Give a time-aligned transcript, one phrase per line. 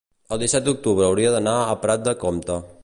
[0.35, 2.59] el disset d'octubre hauria d'anar a Prat de Comte.